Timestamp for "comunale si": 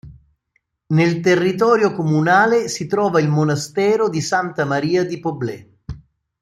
1.93-2.87